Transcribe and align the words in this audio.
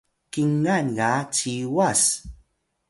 kingan 0.33 0.85
ga 0.97 1.11
Ciwas 1.37 2.01